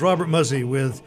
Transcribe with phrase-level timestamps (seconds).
[0.00, 1.02] Robert Muzzy with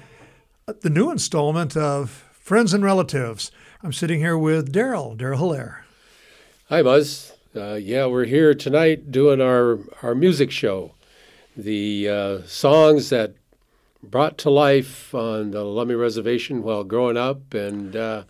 [0.82, 3.52] the new installment of Friends and Relatives.
[3.82, 5.86] I'm sitting here with Daryl, Daryl Hillaire.
[6.70, 7.34] Hi, Buzz.
[7.56, 10.92] Uh, yeah, we're here tonight doing our, our music show.
[11.58, 13.34] The uh, songs that
[14.04, 18.24] brought to life on the Lummi Reservation while growing up, and uh,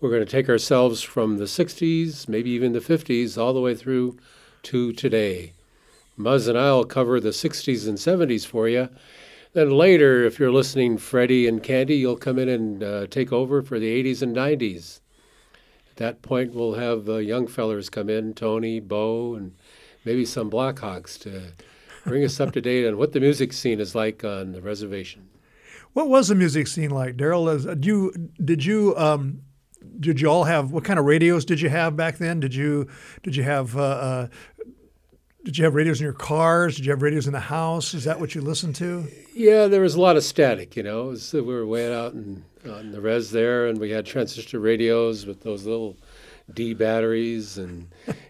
[0.00, 3.74] we're going to take ourselves from the 60s, maybe even the 50s, all the way
[3.74, 4.18] through
[4.64, 5.52] to today.
[6.18, 8.88] Muzz and I'll cover the 60s and 70s for you.
[9.54, 13.62] Then later, if you're listening, Freddie and Candy, you'll come in and uh, take over
[13.62, 15.00] for the 80s and 90s.
[15.90, 19.54] At that point, we'll have uh, young fellers come in, Tony, Bo, and
[20.04, 21.52] maybe some Blackhawks to
[22.04, 25.28] bring us up to date on what the music scene is like on the reservation.
[25.92, 27.64] What was the music scene like, Daryl?
[27.64, 29.42] Did you did you um,
[30.00, 32.40] did you all have what kind of radios did you have back then?
[32.40, 32.88] Did you
[33.22, 34.28] did you have uh, uh,
[35.44, 36.76] did you have radios in your cars?
[36.76, 37.92] Did you have radios in the house?
[37.92, 39.06] Is that what you listened to?
[39.34, 40.74] Yeah, there was a lot of static.
[40.74, 44.06] You know, was, we were way out in, on the res there, and we had
[44.06, 45.96] transistor radios with those little
[46.54, 47.86] D batteries, and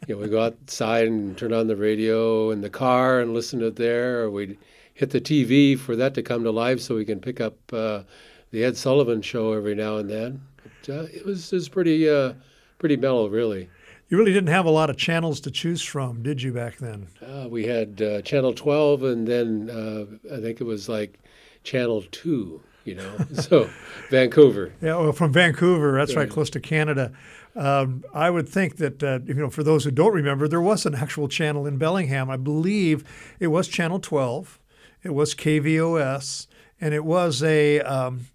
[0.08, 3.60] you know, we go outside and turn on the radio in the car and listen
[3.60, 4.58] to it there, or we'd
[4.94, 8.02] hit the TV for that to come to life, so we can pick up uh,
[8.50, 10.40] the Ed Sullivan Show every now and then.
[10.62, 12.34] But, uh, it was it was pretty uh,
[12.78, 13.68] pretty mellow, really.
[14.08, 17.08] You really didn't have a lot of channels to choose from, did you, back then?
[17.22, 21.18] Uh, we had uh, Channel 12, and then uh, I think it was like
[21.62, 23.70] Channel 2, you know, so
[24.10, 24.72] Vancouver.
[24.82, 27.12] Yeah, well, from Vancouver, that's right, close to Canada.
[27.56, 30.84] Um, I would think that, uh, you know, for those who don't remember, there was
[30.84, 32.28] an actual channel in Bellingham.
[32.28, 33.04] I believe
[33.40, 34.58] it was Channel 12,
[35.02, 36.46] it was KVOS,
[36.80, 37.80] and it was a.
[37.80, 38.26] Um,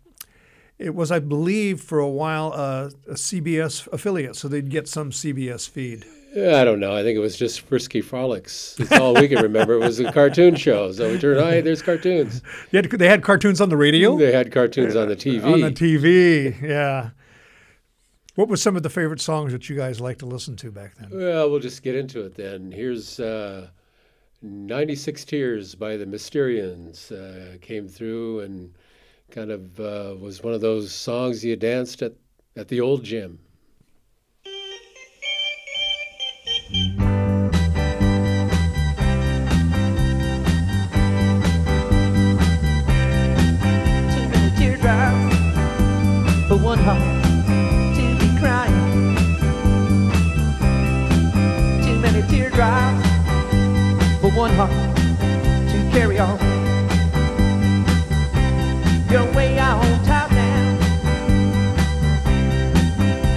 [0.80, 5.12] it was, I believe, for a while uh, a CBS affiliate, so they'd get some
[5.12, 6.06] CBS feed.
[6.32, 6.96] I don't know.
[6.96, 8.76] I think it was just Frisky Frolics.
[8.76, 9.74] That's all we can remember.
[9.74, 10.92] It was a cartoon show.
[10.92, 12.44] So we turned, oh, hey, there's cartoons.
[12.72, 14.16] Had, they had cartoons on the radio?
[14.16, 15.44] They had cartoons on the TV.
[15.44, 17.10] On the TV, yeah.
[18.36, 20.96] What was some of the favorite songs that you guys liked to listen to back
[20.96, 21.10] then?
[21.12, 22.72] Well, we'll just get into it then.
[22.72, 23.68] Here's uh,
[24.44, 28.74] 96 Tears by the Mysterians uh, came through and
[29.32, 32.14] kind of uh, was one of those songs you danced at,
[32.56, 33.40] at the old gym.
[46.48, 46.98] For one heart
[47.96, 48.74] to be crying.
[51.84, 53.08] Too many teardrops
[54.20, 56.59] for one heart to carry on.
[59.12, 60.78] You're way out on top now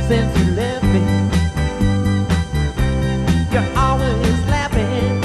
[0.07, 1.01] since you left me.
[3.51, 5.23] You're always laughing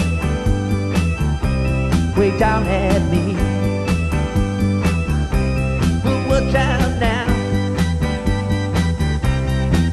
[2.17, 3.33] way down at me.
[6.01, 7.25] But watch out now.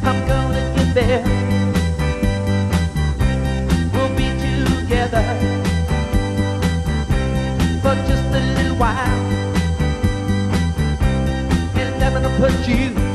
[0.05, 1.23] I'm gonna get there.
[3.93, 5.25] We'll be together
[7.83, 9.44] for just a little while.
[12.45, 13.14] Put you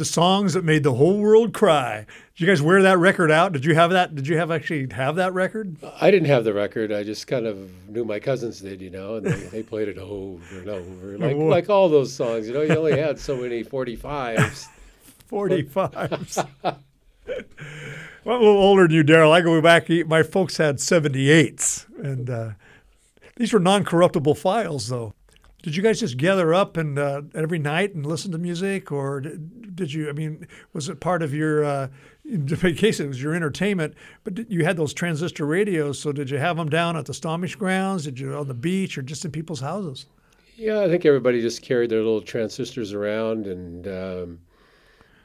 [0.00, 2.06] the songs that made the whole world cry.
[2.34, 3.52] Did you guys wear that record out?
[3.52, 4.14] Did you have that?
[4.14, 5.76] Did you have actually have that record?
[6.00, 6.90] I didn't have the record.
[6.90, 9.98] I just kind of knew my cousins did, you know, and they, they played it
[9.98, 12.48] over and over, like like all those songs.
[12.48, 14.68] You know, you only had so many forty fives.
[15.28, 16.38] Forty fives.
[16.64, 16.78] well,
[18.24, 19.30] a little older than you, Daryl.
[19.30, 19.88] I go back.
[20.08, 22.50] My folks had seventy eights, and uh,
[23.36, 25.14] these were non corruptible files, though.
[25.62, 29.20] Did you guys just gather up and uh, every night and listen to music, or
[29.20, 30.08] did, did, you?
[30.08, 31.64] I mean, was it part of your?
[31.64, 31.88] Uh,
[32.24, 32.46] in
[32.76, 35.98] case it was your entertainment, but you had those transistor radios.
[35.98, 38.04] So did you have them down at the Stommish grounds?
[38.04, 40.06] Did you on the beach or just in people's houses?
[40.56, 44.38] Yeah, I think everybody just carried their little transistors around, and um,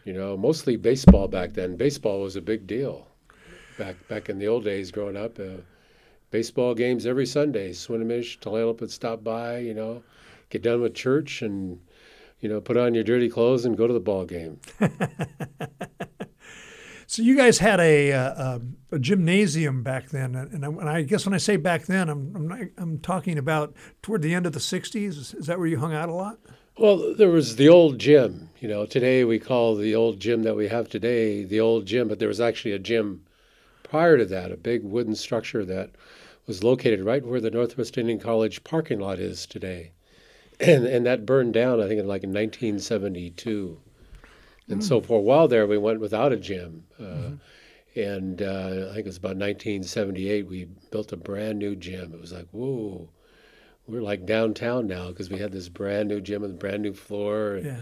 [0.04, 1.76] you know, mostly baseball back then.
[1.76, 3.08] Baseball was a big deal
[3.78, 5.40] back back in the old days, growing up.
[5.40, 5.62] Uh,
[6.32, 7.72] baseball games every Sunday.
[7.72, 10.04] Swinomish, Tulalip would stop by, you know,
[10.50, 11.80] get done with church and,
[12.40, 14.60] you know, put on your dirty clothes and go to the ball game.
[17.08, 18.62] so you guys had a, a,
[18.92, 22.36] a gymnasium back then, and I, and I, guess when I say back then, I'm,
[22.36, 25.10] I'm, I'm talking about toward the end of the '60s.
[25.10, 26.40] Is, is that where you hung out a lot?
[26.78, 28.50] Well, there was the old gym.
[28.60, 32.08] You know, today we call the old gym that we have today the old gym,
[32.10, 33.26] but there was actually a gym
[33.84, 35.92] prior to that, a big wooden structure that
[36.48, 39.92] was located right where the Northwest Indian College parking lot is today.
[40.60, 43.78] And, and that burned down, I think, in like in 1972.
[44.70, 44.84] And mm.
[44.84, 46.86] so for a while there, we went without a gym.
[47.00, 48.00] Uh, mm-hmm.
[48.00, 52.14] And uh, I think it was about 1978, we built a brand new gym.
[52.14, 53.10] It was like, whoa,
[53.88, 56.94] we're like downtown now because we had this brand new gym with a brand new
[56.94, 57.56] floor.
[57.56, 57.80] And yeah.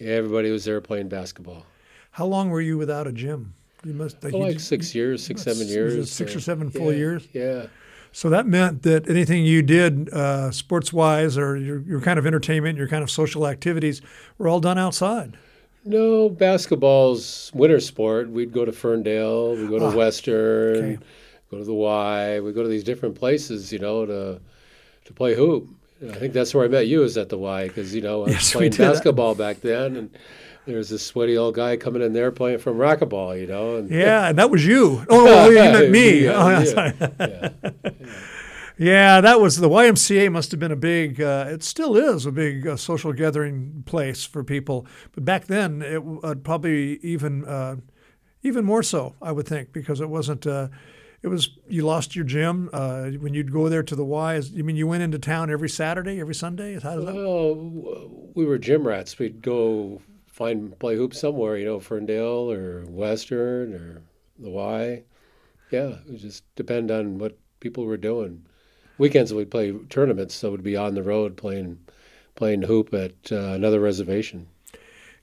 [0.00, 1.66] Everybody was there playing basketball.
[2.12, 3.54] How long were you without a gym?
[3.84, 7.28] You must like, like six years, six seven years, six or seven full yeah, years.
[7.32, 7.66] Yeah.
[8.12, 12.26] So that meant that anything you did uh, sports wise or your, your kind of
[12.26, 14.02] entertainment, your kind of social activities
[14.38, 15.36] were all done outside.
[15.84, 18.28] No, basketball's winter sport.
[18.28, 20.98] We'd go to Ferndale, we'd go to ah, Western, okay.
[21.50, 24.40] go to the Y, we'd go to these different places, you know, to
[25.04, 25.68] to play hoop.
[26.02, 28.24] I think that's where I met you, is at the Y, because, you know, I
[28.26, 29.96] was yes, playing basketball back then.
[29.96, 30.10] And
[30.68, 33.76] there's this sweaty old guy coming in there playing from racquetball, you know.
[33.76, 35.04] And, yeah, and that was you.
[35.10, 36.24] Oh, you meant me.
[36.24, 37.50] yeah, oh, yeah, yeah,
[38.78, 40.30] yeah, that was the YMCA.
[40.30, 41.20] Must have been a big.
[41.20, 44.86] Uh, it still is a big uh, social gathering place for people.
[45.12, 47.76] But back then, it uh, probably even uh,
[48.42, 49.14] even more so.
[49.22, 50.46] I would think because it wasn't.
[50.46, 50.68] Uh,
[51.22, 54.36] it was you lost your gym uh, when you'd go there to the Y.
[54.36, 56.78] You mean you went into town every Saturday, every Sunday?
[56.78, 59.18] How does well, we were gym rats.
[59.18, 60.00] We'd go
[60.38, 64.02] find play hoops somewhere, you know, Ferndale or Western or
[64.38, 65.02] the Y.
[65.70, 68.46] Yeah, it would just depend on what people were doing.
[68.98, 71.80] Weekends we'd play tournaments, so we'd be on the road playing
[72.36, 74.46] playing hoop at uh, another reservation.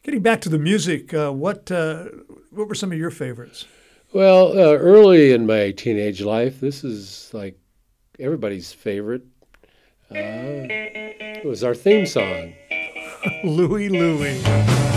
[0.04, 2.06] Getting back to the music, uh, what uh,
[2.52, 3.66] what were some of your favorites?
[4.14, 7.58] Well, uh, early in my teenage life, this is like
[8.20, 9.24] everybody's favorite.
[10.12, 12.54] Uh, it was our theme song.
[13.44, 14.95] Louie Louie.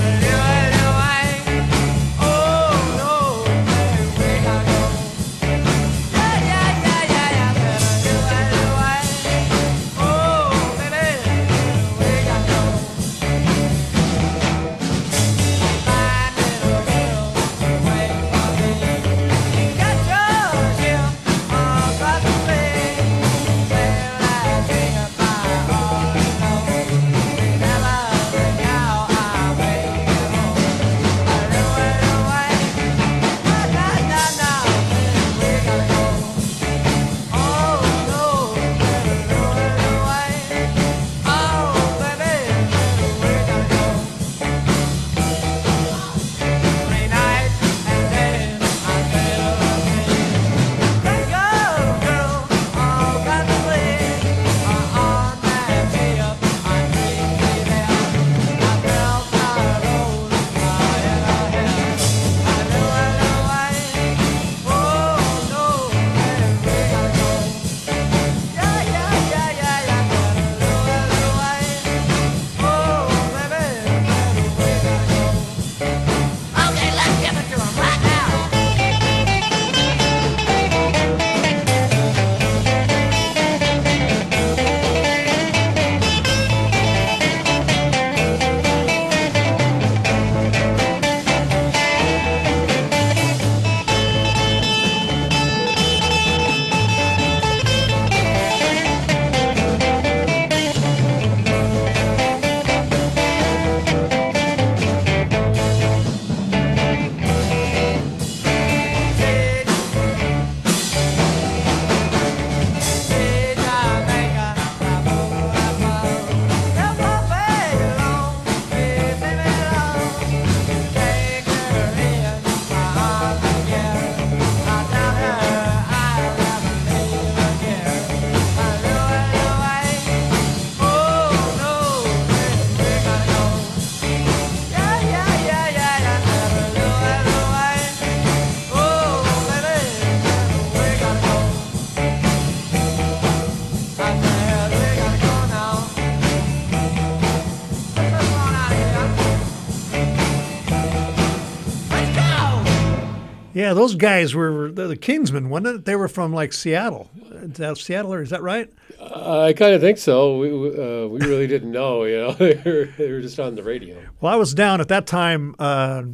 [153.69, 155.85] Yeah, those guys were the, Kingsmen, wasn't it?
[155.85, 157.11] They were from like Seattle.
[157.33, 158.73] Is that Seattle, or is that right?
[158.99, 160.39] Uh, I kind of think so.
[160.39, 162.33] We uh, we really didn't know, you know.
[162.33, 164.03] they, were, they were just on the radio.
[164.23, 165.55] Well, I was down at that time.
[165.59, 166.05] Uh,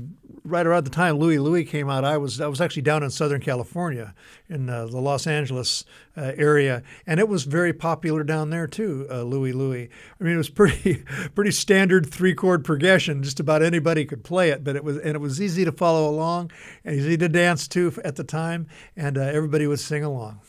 [0.44, 3.10] right around the time Louie Louie came out, I was I was actually down in
[3.10, 4.14] Southern California,
[4.48, 5.84] in uh, the Los Angeles
[6.16, 9.06] uh, area, and it was very popular down there too.
[9.10, 9.88] Uh, Louie Louie.
[10.20, 11.02] I mean, it was pretty
[11.34, 13.22] pretty standard three chord progression.
[13.22, 16.08] Just about anybody could play it, but it was and it was easy to follow
[16.08, 16.50] along
[16.84, 20.40] and easy to dance to at the time, and uh, everybody would sing along.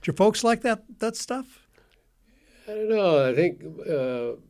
[0.00, 1.66] Did your folks like that that stuff?
[2.68, 3.28] I don't know.
[3.28, 4.40] I think uh,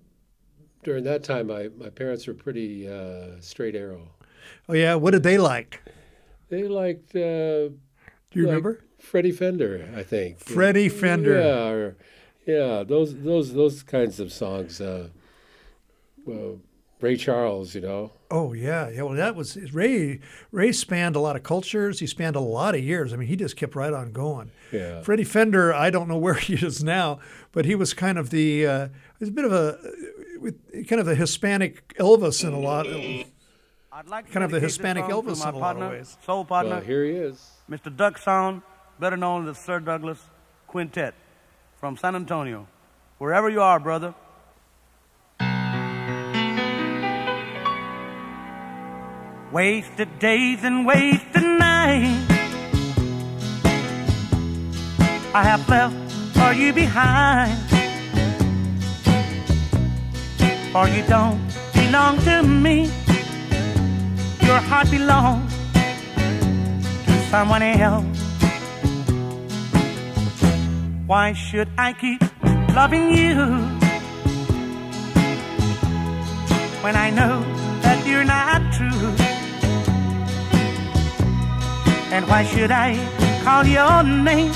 [0.82, 4.08] during that time, my, my parents were pretty uh, straight arrow.
[4.70, 5.82] Oh yeah, what did they like?
[6.48, 7.10] They liked.
[7.16, 7.74] Uh, Do
[8.34, 8.84] you like remember?
[9.00, 10.38] Freddie Fender, I think.
[10.38, 11.40] Freddie Fender.
[11.40, 11.96] Yeah, or,
[12.46, 14.80] yeah, those those those kinds of songs.
[14.80, 15.08] Uh,
[16.24, 16.60] well,
[17.00, 18.12] Ray Charles, you know.
[18.30, 19.02] Oh yeah, yeah.
[19.02, 20.20] Well, that was Ray.
[20.52, 21.98] Ray spanned a lot of cultures.
[21.98, 23.12] He spanned a lot of years.
[23.12, 24.52] I mean, he just kept right on going.
[24.70, 25.02] Yeah.
[25.02, 27.18] Freddie Fender, I don't know where he is now,
[27.50, 28.66] but he was kind of the.
[28.68, 29.78] Uh, was a bit of a,
[30.38, 32.86] with kind of a Hispanic Elvis in a lot.
[33.92, 36.16] I'd like to kind of the Hispanic Elvis my in a lot of partner, ways.
[36.24, 37.50] Soul partner, Well, here he is.
[37.68, 37.94] Mr.
[37.94, 38.62] Doug Sahm,
[39.00, 40.20] better known as Sir Douglas
[40.68, 41.12] Quintet
[41.80, 42.68] from San Antonio.
[43.18, 44.14] Wherever you are, brother.
[49.52, 52.30] Wasted days and wasted nights
[55.34, 57.58] I have left for you behind.
[60.70, 61.40] For you don't
[61.74, 62.99] belong to me.
[64.50, 65.52] Your heart belongs
[67.06, 68.04] to someone else.
[71.06, 72.20] Why should I keep
[72.74, 73.36] loving you
[76.82, 77.36] when I know
[77.82, 79.12] that you're not true?
[82.10, 82.98] And why should I
[83.44, 84.52] call your name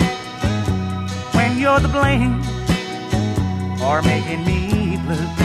[1.36, 2.42] when you're the blame
[3.78, 5.43] for making me blue?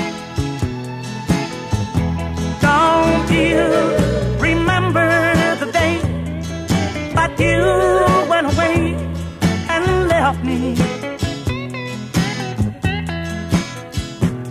[2.89, 3.61] Don't you
[4.47, 5.09] remember
[5.61, 5.93] the day
[7.17, 7.61] that you
[8.31, 8.77] went away
[9.73, 10.59] and left me?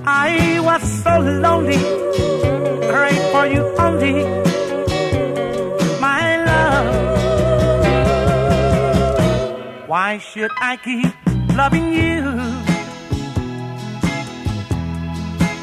[0.07, 1.83] I was so lonely,
[2.92, 4.16] prayed for you only,
[6.07, 6.88] my love.
[9.88, 11.12] Why should I keep
[11.61, 12.21] loving you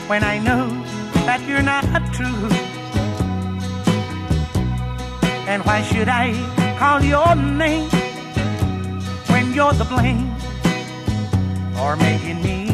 [0.09, 0.84] when I know
[1.25, 2.49] that you're not true?
[5.47, 6.33] And why should I
[6.79, 7.89] call your name
[9.27, 10.35] when you're the blame
[11.75, 12.64] for making me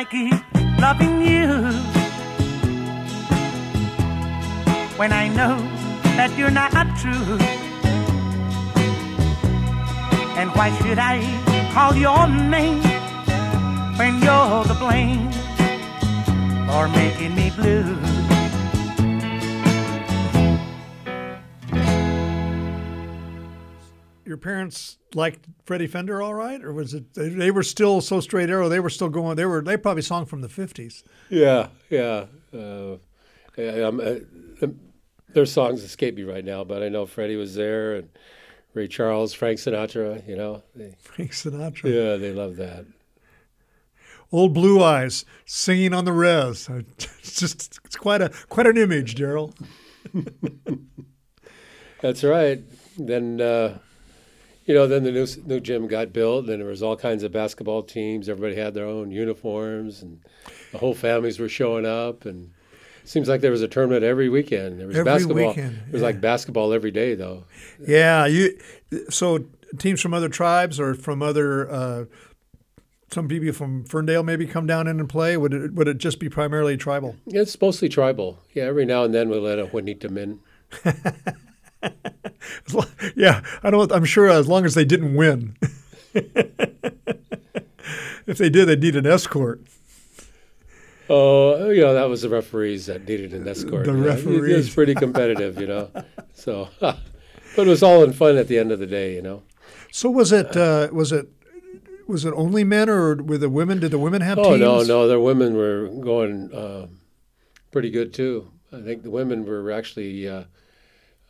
[0.00, 0.32] I keep
[0.78, 1.48] loving you
[4.96, 5.58] when I know
[6.16, 7.36] that you're not true?
[10.40, 11.20] And why should I
[11.74, 12.82] call your name
[13.98, 15.30] when you're the blame
[16.66, 18.19] for making me blue?
[24.40, 28.68] Parents liked Freddie Fender, all right, or was it they, were still so straight arrow?
[28.68, 29.36] They were still going.
[29.36, 29.62] They were.
[29.62, 31.04] They probably sung from the fifties.
[31.28, 32.26] Yeah, yeah.
[32.52, 32.96] Uh,
[33.56, 34.16] yeah I'm, uh,
[34.62, 34.80] um,
[35.32, 38.08] their songs escape me right now, but I know Freddie was there and
[38.74, 40.26] Ray Charles, Frank Sinatra.
[40.26, 41.84] You know, they, Frank Sinatra.
[41.84, 42.86] yeah, they love that.
[44.32, 46.68] Old Blue Eyes singing on the res.
[47.20, 49.54] It's just it's quite a quite an image, Daryl.
[52.00, 52.62] That's right.
[52.96, 53.78] Then, uh,
[54.70, 57.32] you know, then the new new gym got built, and there was all kinds of
[57.32, 58.28] basketball teams.
[58.28, 60.20] Everybody had their own uniforms, and
[60.70, 62.24] the whole families were showing up.
[62.24, 62.52] And
[63.02, 64.78] it seems like there was a tournament every weekend.
[64.78, 65.48] There was Every basketball.
[65.48, 67.46] weekend, It was like basketball every day, though.
[67.84, 68.56] Yeah, you.
[69.08, 69.44] So
[69.78, 71.68] teams from other tribes or from other.
[71.68, 72.04] Uh,
[73.12, 75.36] some people from Ferndale maybe come down in and play.
[75.36, 77.16] Would it would it just be primarily tribal?
[77.26, 78.38] It's mostly tribal.
[78.54, 80.38] Yeah, every now and then we'll let a Juanita Min
[83.16, 83.90] yeah, I don't.
[83.92, 85.56] I'm sure as long as they didn't win.
[86.14, 86.78] if
[88.38, 89.60] they did, they'd need an escort.
[91.08, 93.86] Oh, you know, that was the referees that needed an escort.
[93.86, 94.04] The you know.
[94.04, 94.52] It- referees.
[94.52, 95.90] It was pretty competitive, you know.
[96.34, 96.98] So, but
[97.56, 99.42] it was all in fun at the end of the day, you know.
[99.90, 101.26] So was it uh, was it
[102.06, 103.80] was it only men or were the women?
[103.80, 104.60] Did the women have Oh teams?
[104.60, 107.00] no, no, the women were going um
[107.72, 108.52] pretty good too.
[108.72, 110.44] I think the women were actually uh,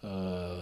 [0.05, 0.61] uh,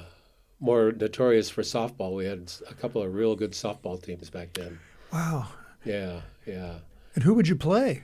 [0.60, 2.14] more notorious for softball.
[2.16, 4.78] We had a couple of real good softball teams back then.
[5.12, 5.48] Wow.
[5.84, 6.74] Yeah, yeah.
[7.14, 8.02] And who would you play?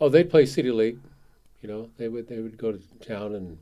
[0.00, 0.98] Oh, they'd play City League.
[1.62, 3.58] You know, they would they would go to town and,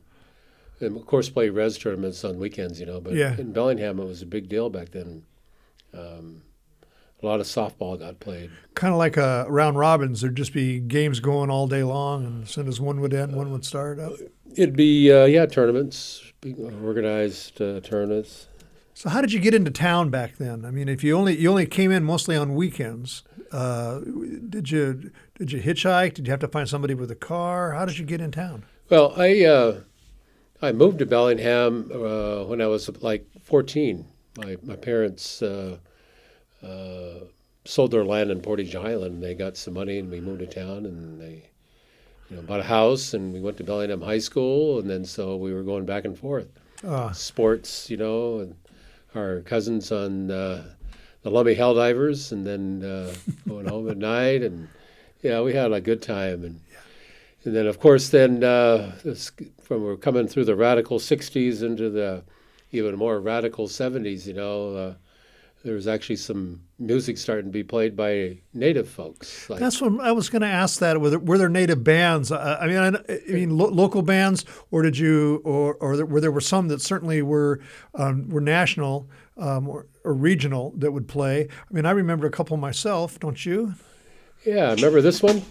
[0.79, 2.79] and of course play res tournaments on weekends.
[2.79, 3.35] You know, but Yeah.
[3.37, 5.23] in Bellingham it was a big deal back then.
[5.93, 6.43] Um,
[7.21, 8.49] a lot of softball got played.
[8.75, 10.21] Kind of like a round robins.
[10.21, 13.35] There'd just be games going all day long, and as soon as one would end,
[13.35, 14.13] one would start up.
[14.55, 18.47] It'd be uh, yeah tournaments, organized uh, tournaments.
[18.93, 20.65] So how did you get into town back then?
[20.65, 23.99] I mean, if you only you only came in mostly on weekends, uh,
[24.49, 26.13] did you did you hitchhike?
[26.13, 27.73] Did you have to find somebody with a car?
[27.73, 28.65] How did you get in town?
[28.89, 29.81] Well, I uh,
[30.61, 34.05] I moved to Bellingham uh, when I was like 14.
[34.37, 35.77] My my parents uh,
[36.61, 37.25] uh,
[37.65, 39.23] sold their land in Portage Island.
[39.23, 41.49] They got some money, and we moved to town, and they
[42.29, 45.35] you know bought a house, and we went to Bellingham High School, and then so
[45.35, 46.47] we were going back and forth.
[46.85, 48.55] Uh, Sports, you know, and
[49.15, 50.63] our cousins on uh,
[51.23, 53.13] the Lummi Helldivers, and then uh,
[53.47, 54.67] going home at night, and
[55.21, 56.59] yeah, we had a good time, and
[57.43, 61.89] and then of course then uh, this, from we're coming through the radical '60s into
[61.89, 62.23] the
[62.71, 64.93] even more radical '70s, you know, uh,
[65.63, 69.49] there was actually some music starting to be played by native folks.
[69.49, 70.79] Like, that's what I was going to ask.
[70.79, 72.31] That were there, were there native bands?
[72.31, 76.05] Uh, I mean, I, I mean lo- local bands, or did you, or or there,
[76.05, 77.59] were there were some that certainly were
[77.95, 81.47] um, were national um, or, or regional that would play.
[81.49, 83.19] I mean, I remember a couple myself.
[83.19, 83.73] Don't you?
[84.45, 85.41] yeah, remember this one?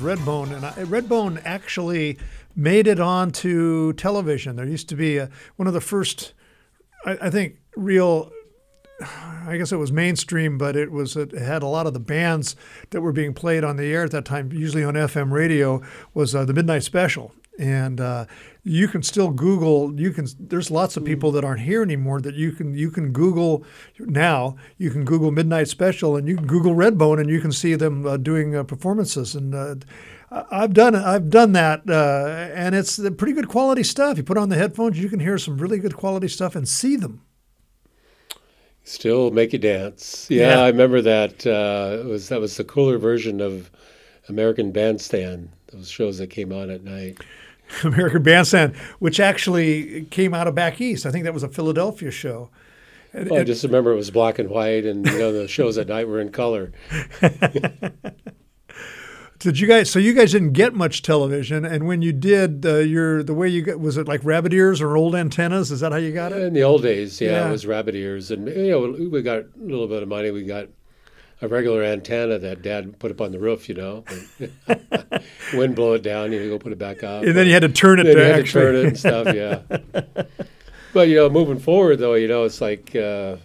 [0.00, 2.18] Redbone, and I, Redbone actually
[2.56, 4.56] made it onto television.
[4.56, 6.34] There used to be a, one of the first,
[7.04, 8.30] I, I think, real.
[9.02, 12.54] I guess it was mainstream, but it was it had a lot of the bands
[12.90, 15.80] that were being played on the air at that time, usually on FM radio,
[16.12, 18.24] was uh, the Midnight Special, and uh,
[18.64, 19.98] you can still Google.
[20.00, 20.26] You can.
[20.38, 23.64] There's lots of people that aren't here anymore that you can you can Google
[23.98, 24.56] now.
[24.78, 28.06] You can Google Midnight Special and you can Google Redbone and you can see them
[28.06, 29.34] uh, doing uh, performances.
[29.34, 29.76] And uh,
[30.30, 34.16] I've done I've done that, uh, and it's pretty good quality stuff.
[34.16, 36.96] You put on the headphones, you can hear some really good quality stuff and see
[36.96, 37.22] them.
[38.84, 40.26] Still make you dance.
[40.30, 40.60] Yeah, yeah.
[40.62, 41.46] I remember that.
[41.46, 43.70] Uh, it was that was the cooler version of
[44.28, 45.50] American Bandstand.
[45.72, 47.18] Those shows that came on at night.
[47.84, 51.06] American Bandstand, which actually came out of back east.
[51.06, 52.50] I think that was a Philadelphia show.
[53.12, 55.88] Well, I just remember it was black and white, and you know the shows at
[55.88, 56.72] night were in color.
[59.40, 59.90] did you guys?
[59.90, 63.48] So you guys didn't get much television, and when you did, uh, your the way
[63.48, 65.72] you got was it like rabbit ears or old antennas?
[65.72, 66.42] Is that how you got it?
[66.42, 67.48] In the old days, yeah, yeah.
[67.48, 70.30] it was rabbit ears, and you know we got a little bit of money.
[70.30, 70.68] We got
[71.42, 74.04] a regular antenna that Dad put up on the roof, you know.
[75.54, 77.22] Wind blow it down, you go put it back up.
[77.22, 78.62] And then you had to turn it to you actually.
[78.62, 80.24] to turn it and stuff, yeah.
[80.92, 83.36] but you know, moving forward though, you know, it's like uh,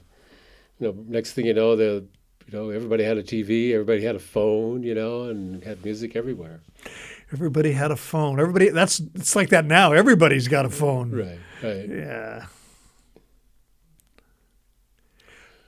[0.79, 2.05] you know, next thing you know, the
[2.47, 6.15] you know, everybody had a TV, everybody had a phone, you know, and had music
[6.15, 6.61] everywhere.
[7.33, 8.39] Everybody had a phone.
[8.39, 9.93] Everybody that's it's like that now.
[9.93, 11.11] Everybody's got a phone.
[11.11, 11.39] Right.
[11.63, 11.89] Right.
[11.89, 12.45] Yeah.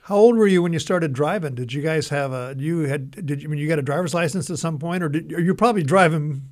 [0.08, 1.54] How old were you when you started driving?
[1.54, 4.14] Did you guys have a you had did you I mean you got a driver's
[4.14, 6.48] license at some point or did you probably driving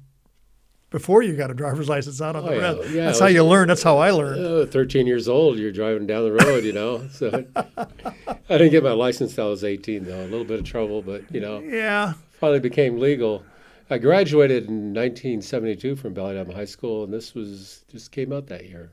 [0.90, 2.84] before you got a driver's license out on oh, the road?
[2.84, 2.90] Yeah.
[2.90, 3.68] yeah that's how was, you learn.
[3.68, 4.44] That's how I learned.
[4.44, 7.08] Uh, Thirteen years old, you're driving down the road, you know.
[7.08, 10.20] So I didn't get my license till I was 18, though.
[10.20, 11.60] A little bit of trouble, but you know.
[11.60, 12.12] Yeah.
[12.32, 13.42] Finally became legal.
[13.88, 18.66] I graduated in 1972 from Bellingham High School, and this was just came out that
[18.66, 18.92] year.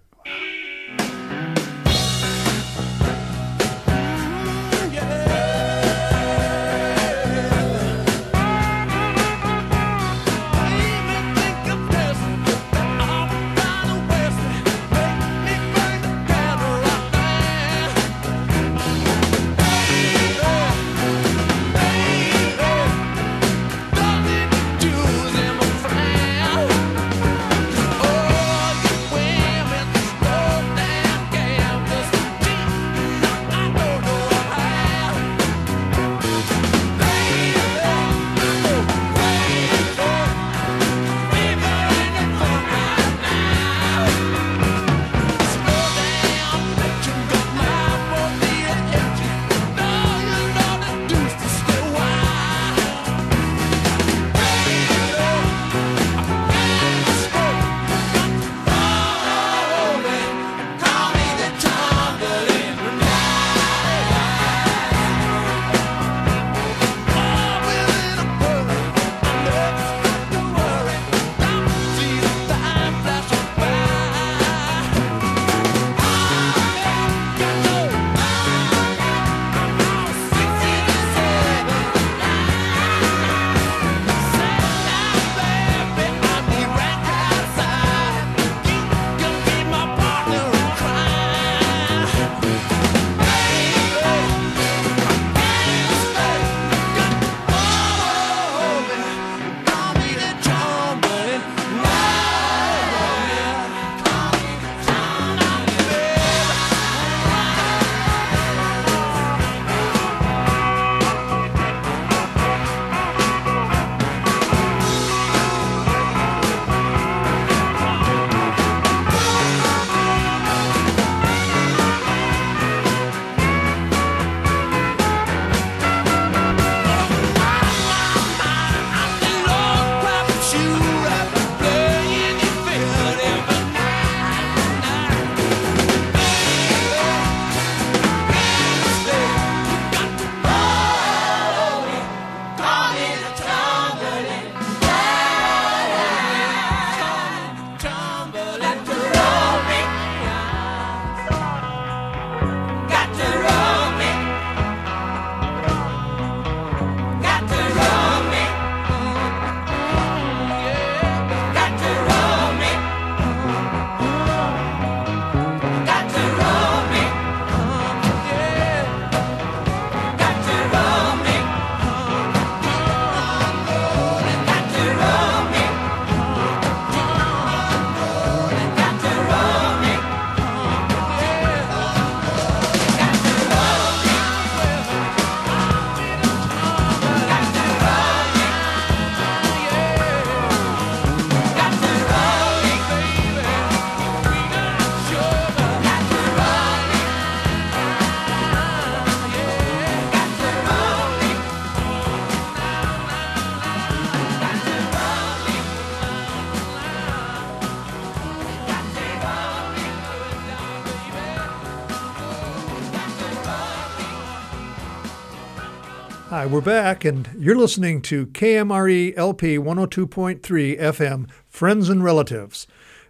[216.34, 220.42] Hi, we're back, and you're listening to KMRE LP 102.3
[220.80, 222.66] FM, Friends and Relatives.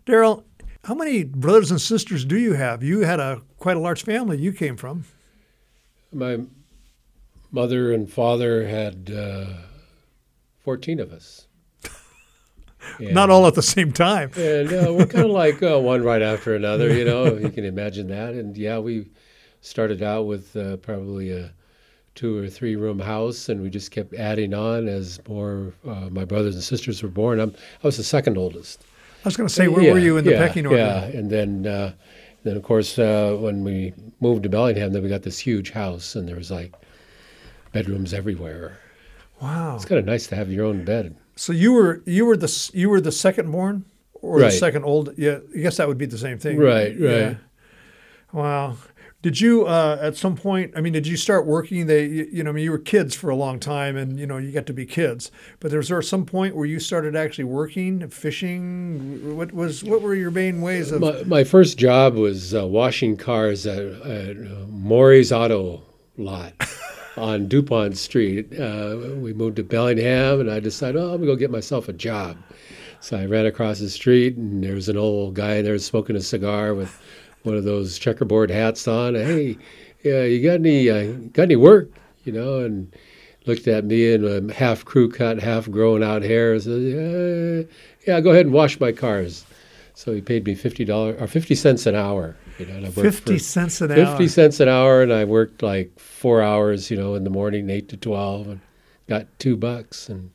[0.05, 0.43] Daryl,
[0.83, 2.83] how many brothers and sisters do you have?
[2.83, 5.05] You had a quite a large family you came from.
[6.12, 6.39] My
[7.49, 9.45] mother and father had uh,
[10.59, 11.47] 14 of us.
[12.99, 14.31] And, Not all at the same time.
[14.36, 17.63] And uh, we're kind of like uh, one right after another, you know, you can
[17.63, 18.33] imagine that.
[18.33, 19.12] And yeah, we
[19.62, 21.53] started out with uh, probably a
[22.15, 26.26] two or three room house, and we just kept adding on as more uh, my
[26.26, 27.39] brothers and sisters were born.
[27.39, 28.84] I'm, I was the second oldest.
[29.23, 30.78] I was going to say, where yeah, were you in the yeah, pecking order?
[30.78, 31.93] Yeah, and then uh,
[32.43, 36.15] then of course uh, when we moved to Bellingham, then we got this huge house,
[36.15, 36.73] and there was like
[37.71, 38.78] bedrooms everywhere.
[39.41, 39.76] Wow.
[39.76, 41.15] It's kind of nice to have your own bed.
[41.36, 45.13] So you were you were the you were the second born or the second old?
[45.17, 46.58] Yeah, I guess that would be the same thing.
[46.58, 47.26] Right, Yeah.
[47.28, 47.38] right.
[48.32, 48.78] Wow.
[49.23, 50.73] Did you uh, at some point?
[50.75, 51.88] I mean, did you start working?
[51.88, 54.27] They, you, you know, I mean, you were kids for a long time, and you
[54.27, 55.31] know, you got to be kids.
[55.62, 59.38] But there was there some point where you started actually working, fishing?
[59.38, 60.99] What was what were your main ways of?
[60.99, 65.83] My, my first job was uh, washing cars at, at uh, Maury's Auto
[66.17, 66.53] Lot
[67.15, 68.51] on DuPont Street.
[68.59, 71.88] Uh, we moved to Bellingham, and I decided, oh, I'm going to go get myself
[71.88, 72.36] a job.
[72.99, 76.21] So I ran across the street, and there was an old guy there smoking a
[76.21, 77.01] cigar with
[77.43, 79.15] one of those checkerboard hats on.
[79.15, 79.58] Hey,
[80.03, 81.89] yeah, you got any uh, got any work?
[82.23, 82.93] You know, and
[83.45, 86.53] looked at me in a half crew cut, half grown out hair.
[86.53, 89.45] and Said, yeah, "Yeah, go ahead and wash my cars."
[89.93, 92.36] So he paid me fifty dollars or fifty cents an hour.
[92.60, 94.27] You know, and I worked Fifty cents an fifty hour.
[94.27, 96.89] cents an hour, and I worked like four hours.
[96.91, 98.62] You know, in the morning, eight to twelve, and
[99.10, 100.10] got two bucks.
[100.10, 100.32] And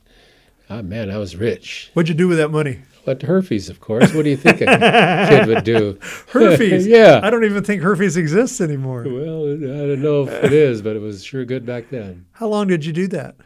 [0.71, 1.91] ah, man, I was rich.
[1.95, 2.81] What'd you do with that money?
[3.07, 4.13] Went to Herfy's, of course.
[4.13, 4.67] What do you think a
[5.29, 5.99] kid would do?
[6.29, 6.87] Herfy's.
[6.87, 7.21] yeah.
[7.23, 9.05] I don't even think Herfy's exists anymore.
[9.05, 12.27] Well, I don't know if it is, but it was sure good back then.
[12.33, 13.37] How long did you do that?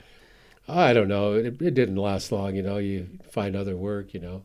[0.69, 1.35] I don't know.
[1.35, 2.79] It, it didn't last long, you know.
[2.79, 4.43] You find other work, you know.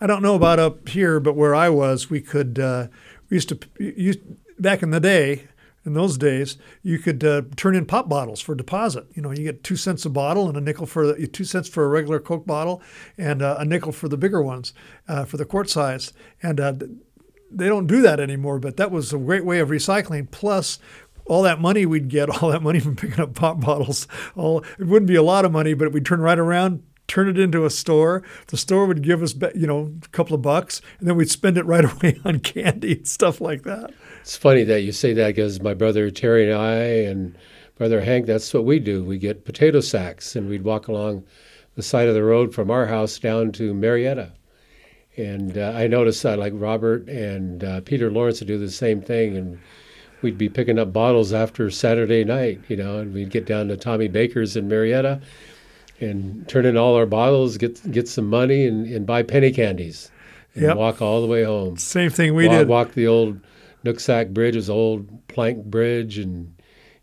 [0.00, 2.58] I don't know about up here, but where I was, we could.
[2.58, 2.86] Uh,
[3.28, 4.14] we used to you,
[4.58, 5.48] back in the day.
[5.86, 9.06] In those days, you could uh, turn in pop bottles for deposit.
[9.14, 11.68] You know, you get two cents a bottle and a nickel for the, two cents
[11.68, 12.82] for a regular Coke bottle,
[13.16, 14.74] and uh, a nickel for the bigger ones,
[15.08, 16.12] uh, for the quart size.
[16.42, 16.74] And uh,
[17.50, 18.58] they don't do that anymore.
[18.58, 20.30] But that was a great way of recycling.
[20.30, 20.78] Plus,
[21.26, 24.86] all that money we'd get, all that money from picking up pop bottles, all it
[24.86, 27.70] wouldn't be a lot of money, but we'd turn right around, turn it into a
[27.70, 28.22] store.
[28.48, 31.56] The store would give us, you know, a couple of bucks, and then we'd spend
[31.56, 33.92] it right away on candy and stuff like that.
[34.20, 36.74] It's funny that you say that because my brother Terry and I
[37.10, 37.36] and
[37.76, 39.02] brother Hank, that's what we do.
[39.04, 41.24] We get potato sacks and we'd walk along
[41.76, 44.32] the side of the road from our house down to Marietta.
[45.16, 49.00] And uh, I noticed that like Robert and uh, Peter Lawrence would do the same
[49.00, 49.36] thing.
[49.36, 49.58] And
[50.22, 53.76] we'd be picking up bottles after Saturday night, you know, and we'd get down to
[53.76, 55.20] Tommy Baker's in Marietta
[56.00, 60.10] and turn in all our bottles, get get some money, and, and buy penny candies,
[60.54, 60.76] and Yep.
[60.76, 61.76] walk all the way home.
[61.76, 62.68] Same thing we walk, did.
[62.68, 63.40] walk the old
[63.84, 66.54] Nooksack Bridge, was old plank bridge, and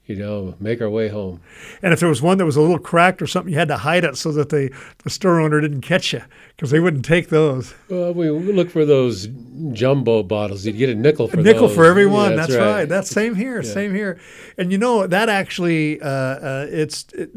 [0.07, 1.41] you know, make our way home.
[1.81, 3.77] And if there was one that was a little cracked or something, you had to
[3.77, 6.21] hide it so that the, the store owner didn't catch you
[6.55, 7.75] because they wouldn't take those.
[7.89, 9.27] Well, we look for those
[9.73, 10.65] jumbo bottles.
[10.65, 11.75] You'd get a nickel for a nickel those.
[11.75, 12.31] for everyone.
[12.31, 12.85] Yeah, that's, right.
[12.85, 13.61] That's same here.
[13.63, 14.17] Same here.
[14.57, 17.31] And you know that actually, uh, uh, it's it,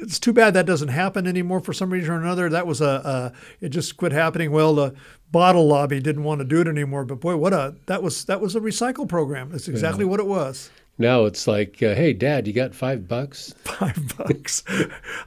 [0.00, 2.48] it's too bad that doesn't happen anymore for some reason or another.
[2.48, 4.52] That was a, a it just quit happening.
[4.52, 4.94] Well, the
[5.36, 7.04] bottle lobby didn't want to do it anymore.
[7.04, 9.50] But boy, what a that was that was a recycle program.
[9.50, 10.70] That's exactly what it was.
[10.98, 13.52] Now it's like, uh, hey, Dad, you got five bucks?
[13.64, 14.64] Five bucks.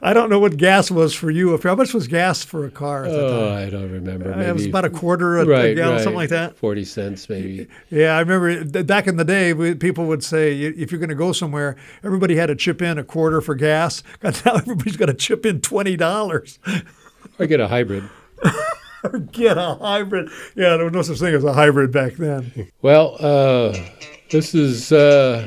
[0.02, 1.56] I don't know what gas was for you.
[1.56, 3.54] How much was gas for a car at the Oh?
[3.54, 4.34] I don't remember.
[4.34, 6.02] Uh, it was Maybe- about a quarter a, a right, gallon, right.
[6.02, 6.56] something like that.
[6.56, 7.68] Forty cents, maybe.
[7.88, 11.14] Yeah, I remember back in the day, we, people would say if you're going to
[11.14, 14.02] go somewhere, everybody had to chip in a quarter for gas.
[14.18, 16.58] God, now everybody's got to chip in twenty dollars
[17.38, 18.10] or get a hybrid.
[19.04, 20.28] Or get a hybrid.
[20.54, 22.68] Yeah, there was no such thing as a hybrid back then.
[22.82, 23.76] Well, uh,
[24.30, 25.46] this is uh,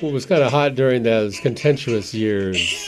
[0.00, 2.86] what was kind of hot during those contentious years.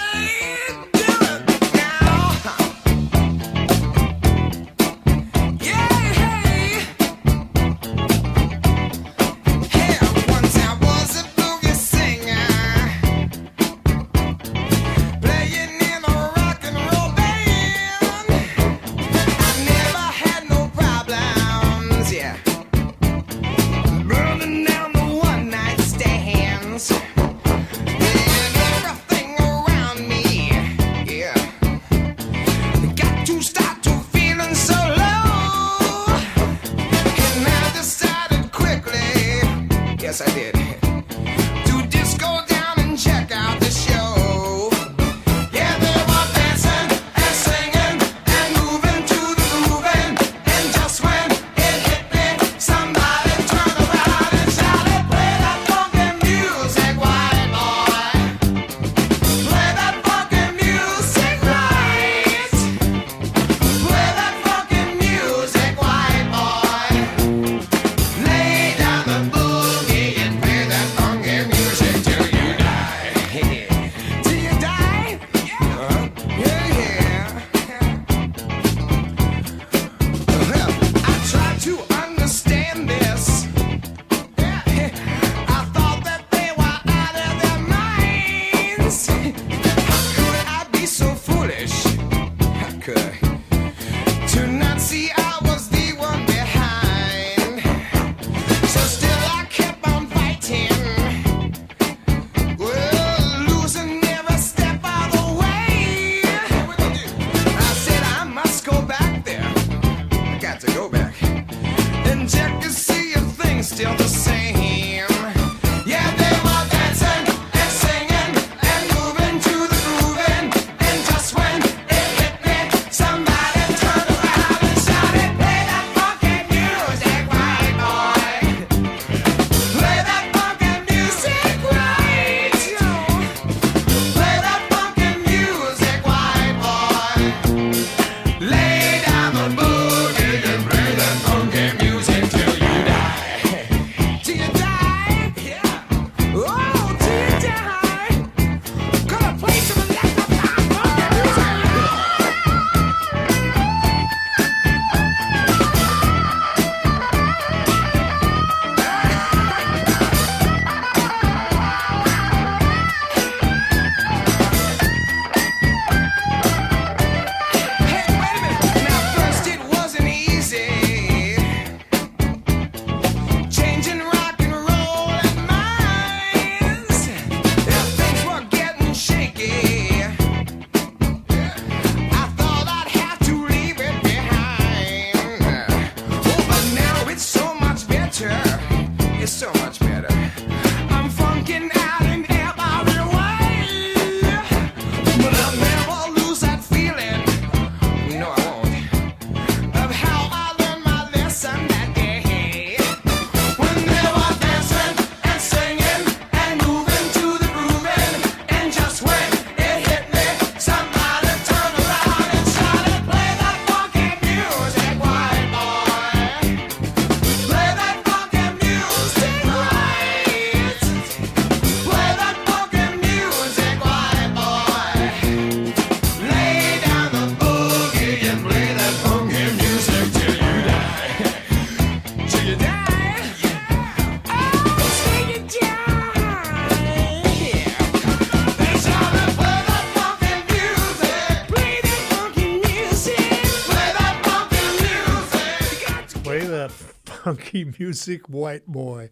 [247.64, 249.10] Funky music, white boy.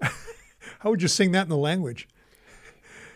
[0.80, 2.08] How would you sing that in the language?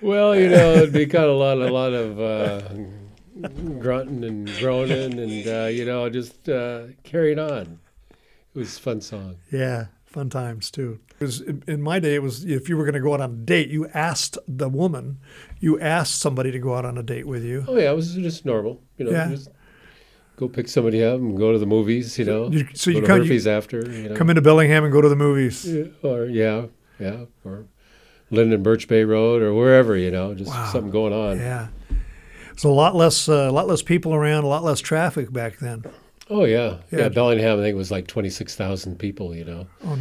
[0.01, 3.49] Well, you know, it'd be kind of a lot, a lot of uh,
[3.79, 7.79] grunting and groaning, and uh, you know, just uh, carrying on.
[8.55, 9.37] It was a fun song.
[9.53, 11.01] Yeah, fun times too.
[11.21, 13.21] It was, in, in my day, it was if you were going to go out
[13.21, 15.19] on a date, you asked the woman,
[15.61, 17.65] you asked somebody to go out on a date with you.
[17.69, 18.83] Oh yeah, it was just normal.
[18.97, 19.29] You know, Yeah.
[19.29, 19.51] just
[20.41, 22.19] go pick somebody up and go to the movies.
[22.19, 23.81] You know, You- so you to come- you after.
[23.89, 25.65] You know, Come into Bellingham and go to the movies.
[25.71, 26.65] Yeah, or yeah,
[26.99, 27.67] yeah, or
[28.33, 29.95] Lynden Birch Bay Road or wherever.
[29.97, 30.71] You know, just Wow.
[30.73, 31.37] something going on.
[31.39, 31.69] Yeah.
[32.49, 35.59] There's a lot less, uh, a lot less people around, a lot less traffic back
[35.59, 35.85] then.
[36.31, 36.77] Oh yeah.
[36.91, 37.01] Yeah.
[37.01, 37.59] yeah, Bellingham.
[37.59, 39.35] I think it was like twenty six thousand people.
[39.35, 39.67] You know.
[39.85, 39.99] Oh,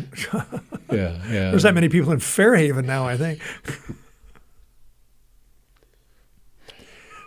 [0.92, 1.50] Yeah, yeah.
[1.52, 3.42] There's that many people in Fairhaven now, I think.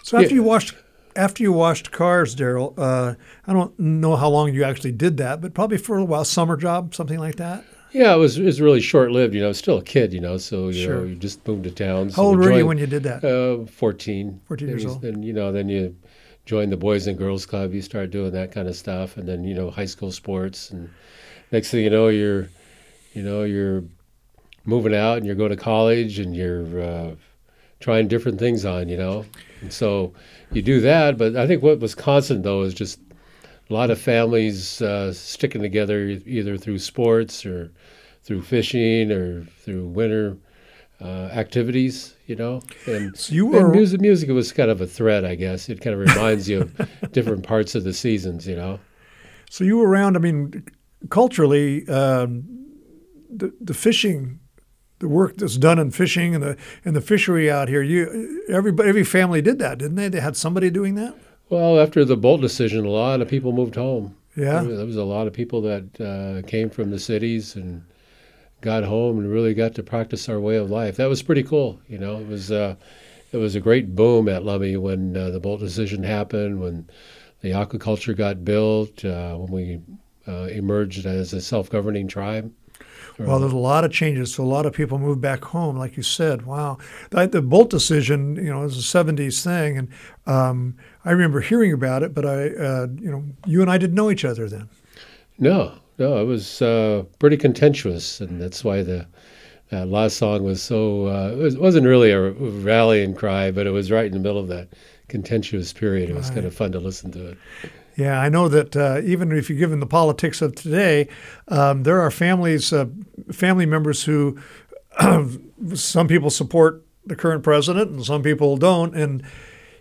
[0.02, 0.34] so after Yeah.
[0.34, 0.74] you washed,
[1.16, 3.14] after you washed cars, Daryl, uh,
[3.46, 6.56] I don't know how long you actually did that, but probably for a while, summer
[6.56, 7.64] job, something like that.
[7.92, 9.34] Yeah, it was it was really short lived.
[9.34, 10.14] You know, I was still a kid.
[10.14, 10.96] You know, so you Sure.
[10.96, 12.06] know you just moved to town.
[12.08, 13.22] How so old were you when you did that?
[13.22, 14.40] Uh, 14.
[14.48, 15.02] 14 years was- old.
[15.02, 15.94] Then, you know, then you
[16.46, 17.74] join the Boys and Girls Club.
[17.74, 19.18] You start doing that kind of stuff.
[19.18, 20.70] And then, you know, high school sports.
[20.70, 20.88] And
[21.50, 22.48] next thing you know, you're,
[23.12, 23.84] you know, you're
[24.64, 27.10] moving out and you're going to college and you're uh,
[27.82, 29.26] trying different things on, you know.
[29.60, 30.14] And so
[30.52, 31.18] you do that.
[31.18, 32.98] But I think what was constant, though, is just
[33.68, 37.70] a lot of families uh, sticking together either through sports or
[38.22, 40.38] through fishing or through winter
[41.00, 42.62] uh, activities, you know.
[42.86, 44.00] And, So you and were- music.
[44.00, 45.68] Music was kind of a thread, I guess.
[45.68, 48.78] It kind of reminds you of different parts of the seasons, you know.
[49.50, 50.16] So you were around.
[50.16, 50.64] I mean,
[51.10, 52.44] culturally, um,
[53.28, 54.38] the the fishing,
[55.02, 57.82] the work that's done in fishing and the and the fishery out here.
[57.82, 60.08] You everybody, every family did that, didn't they?
[60.08, 61.14] They had somebody doing that.
[61.50, 64.16] Well, after the Boldt decision, a lot of people moved home.
[64.36, 64.62] Yeah.
[64.62, 67.84] there was a lot of people that uh, came from the cities and
[68.62, 70.96] got home and really got to practice our way of life.
[70.96, 71.78] That was pretty cool.
[71.88, 72.76] You know, it was uh,
[73.32, 76.88] it was a great boom at Lummi when uh, the Boldt decision happened, when
[77.40, 79.80] the aquaculture got built, uh, when we
[80.28, 82.52] uh, emerged as a self-governing tribe.
[83.26, 84.34] Well, there's a lot of changes.
[84.34, 86.46] So a lot of people moved back home, like you said.
[86.46, 86.78] Wow,
[87.10, 89.88] the, the Boldt decision, you know, was a '70s thing, and
[90.26, 92.14] um, I remember hearing about it.
[92.14, 94.68] But I, uh, you know, you and I didn't know each other then.
[95.38, 99.06] No, no, it was uh, pretty contentious, and that's why the
[99.70, 101.06] that last song was so.
[101.06, 104.38] Uh, it was, wasn't really a rallying cry, but it was right in the middle
[104.38, 104.68] of that
[105.08, 106.10] contentious period.
[106.10, 107.38] It was kind of fun to listen to it.
[107.96, 111.08] Yeah, I know that uh, even if you give them the politics of today,
[111.48, 112.86] um, there are families, uh,
[113.32, 114.38] family members who,
[115.74, 119.22] some people support the current president and some people don't, and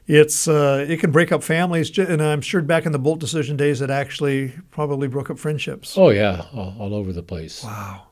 [0.07, 1.97] it's uh, it can break up families.
[1.97, 5.97] And I'm sure back in the Boldt decision days, it actually probably broke up friendships.
[5.97, 7.63] Oh yeah, all, all over the place.
[7.63, 8.07] Wow.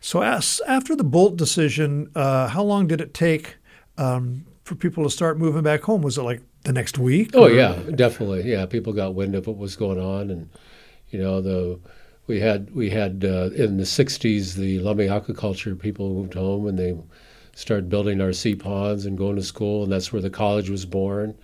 [0.00, 3.56] So as, after the Boldt decision, uh, how long did it take
[3.96, 6.02] um, for people to start moving back home?
[6.02, 7.30] Was it like the next week?
[7.32, 8.42] Oh or- yeah, definitely.
[8.50, 10.50] Yeah, people got wind of what was going on, and
[11.08, 11.80] you know the
[12.26, 16.78] we had we had uh, in the '60s the Lummi aquaculture people moved home and
[16.78, 16.96] they
[17.54, 20.86] started building our sea ponds and going to school, and that's where the college was
[20.86, 21.36] born.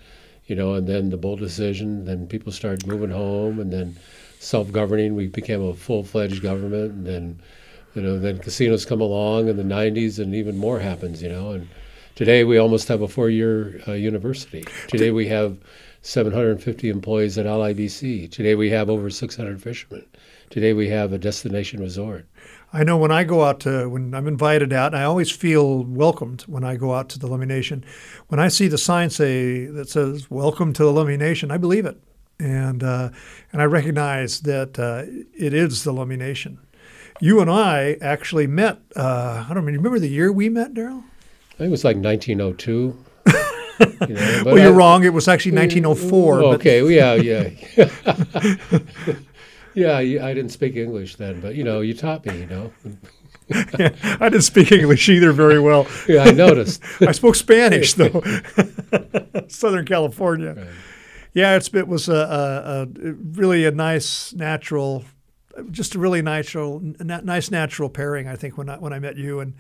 [0.47, 3.97] You know, and then the Boldt decision, then people started moving home, and then
[4.41, 5.14] self-governing.
[5.14, 7.41] We became a full-fledged government, and then
[7.95, 11.22] you know then casinos come along in the '90s, and even more happens.
[11.22, 11.68] You know, and
[12.20, 14.62] Today we almost have a four-year uh, university.
[14.89, 15.57] Today we have
[16.03, 18.31] 750 employees at LIBC.
[18.31, 20.05] Today we have over 600 fishermen.
[20.51, 22.26] Today we have a destination resort.
[22.72, 26.42] I know when I go out to when I'm invited out, I always feel welcomed
[26.42, 27.84] when I go out to the Lummi Nation.
[28.26, 31.86] When I see the sign say that says "Welcome to the Lummi Nation," I believe
[31.86, 32.03] it,
[32.40, 33.11] and uh,
[33.53, 35.05] and I recognize that uh,
[35.38, 36.59] it is the Lummi Nation.
[37.20, 38.80] You and I actually met.
[38.96, 41.05] Uh, I don't remember the year we met, Daryl.
[41.53, 43.05] I think it was like 1902.
[44.07, 45.05] You know, well, you're I- wrong.
[45.05, 46.42] It was actually 1904.
[46.57, 47.48] Okay, well, yeah, yeah.
[49.75, 52.73] yeah, I didn't speak English then, but you know, you taught me, you know.
[53.53, 55.87] I didn't speak English either very well.
[56.09, 56.83] Yeah, I noticed.
[57.01, 58.23] I spoke Spanish though,
[59.49, 60.55] Southern California.
[60.55, 60.66] Right.
[61.33, 65.05] Yeah, it's it was a, a, a really a nice natural,
[65.71, 68.29] just a really natural, na- nice natural pairing.
[68.29, 69.55] I think when I when I met you, and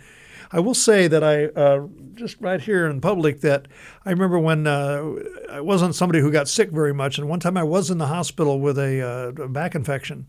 [0.52, 3.68] I will say that I uh, just right here in public that
[4.04, 5.14] I remember when uh,
[5.50, 8.06] I wasn't somebody who got sick very much, and one time I was in the
[8.06, 10.28] hospital with a, uh, a back infection,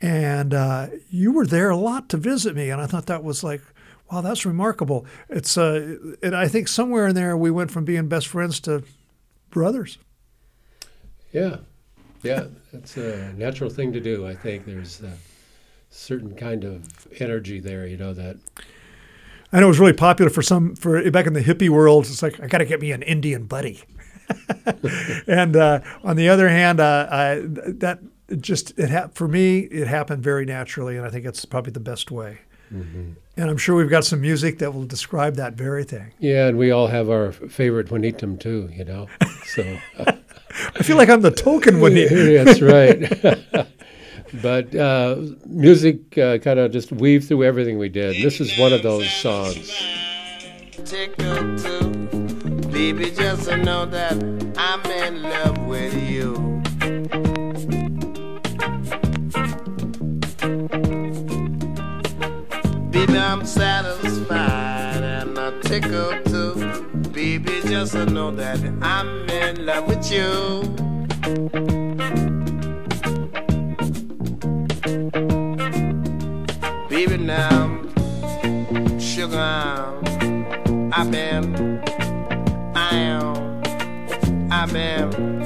[0.00, 3.42] and uh, you were there a lot to visit me, and I thought that was
[3.42, 3.62] like.
[4.10, 5.04] Wow, that's remarkable.
[5.28, 8.82] It's uh, and I think somewhere in there we went from being best friends to
[9.50, 9.98] brothers.
[11.30, 11.58] Yeah,
[12.22, 14.26] yeah, it's a natural thing to do.
[14.26, 15.10] I think there's, uh,
[15.90, 16.84] certain kind of
[17.20, 18.36] energy there, you know that.
[19.52, 22.06] I know it was really popular for some for back in the hippie world.
[22.06, 23.82] It's like I got to get me an Indian buddy.
[25.26, 28.00] and uh, on the other hand, uh, I, that
[28.40, 31.80] just it ha- for me it happened very naturally, and I think it's probably the
[31.80, 32.38] best way.
[32.72, 33.12] Mm-hmm.
[33.38, 36.12] And I'm sure we've got some music that will describe that very thing.
[36.18, 39.06] Yeah, and we all have our favorite Juanitum too, you know.
[39.46, 42.44] So I feel like I'm the token Juanitum.
[42.44, 43.68] That's right.
[44.34, 45.16] But uh,
[45.46, 48.22] music uh, kind of just weaved through everything we did.
[48.22, 49.70] This is one of those songs.
[52.72, 54.12] Baby, just know that
[54.56, 56.34] I'm in love with you.
[62.90, 66.54] Baby, I'm satisfied and I tickled too.
[67.12, 71.77] Baby, just know that I'm in love with you.
[76.98, 77.80] Baby, now,
[78.98, 81.80] sugar, I've been,
[82.74, 85.36] I am, I've been,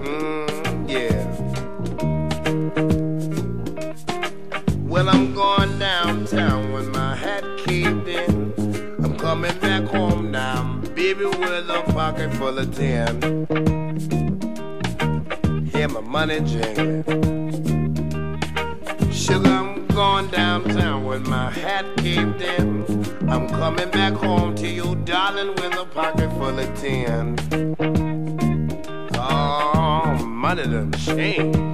[0.00, 1.24] mm, yeah
[4.88, 8.54] Well I am, going downtown with my head keeping.
[8.58, 9.16] I've been.
[9.18, 13.79] coming back home now, baby, with a pocket full of tin.
[15.90, 17.02] Hear my money jingling.
[19.12, 22.84] Sugar, I'm going downtown with my hat caved in.
[23.28, 27.36] I'm coming back home to you, darling, with a pocket full of tin.
[29.14, 31.69] Oh, money done changed.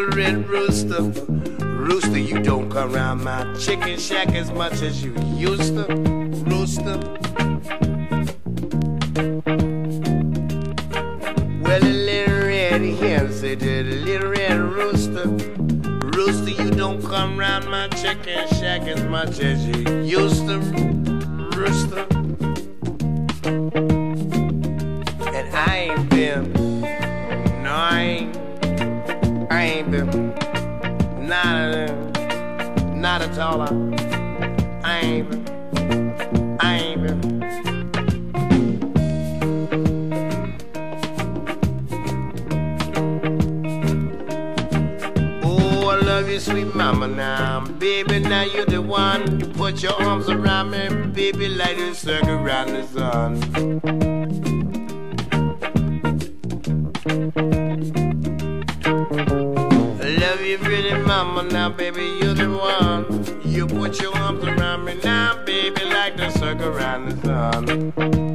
[0.00, 1.02] Little red rooster,
[1.64, 5.86] Rooster, you don't come around my chicken shack as much as you used to,
[6.44, 6.98] Rooster.
[11.62, 15.28] Well, the little red hen say to the little red rooster.
[16.08, 20.58] Rooster, you don't come round my chicken shack as much as you used to,
[21.56, 22.25] rooster.
[32.94, 33.62] Not, at all.
[33.62, 33.68] I
[34.82, 37.42] I ain't been, I ain't been.
[45.44, 47.60] Oh, I love you, sweet mama now.
[47.78, 49.40] Baby, now you're the one.
[49.40, 54.15] You put your arms around me, baby, like a circle around the sun.
[61.50, 63.24] Now, baby, you're the one.
[63.42, 68.25] You put your arms around me now, baby, like the circle around the sun.